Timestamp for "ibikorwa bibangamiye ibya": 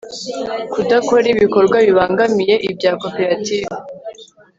1.35-2.91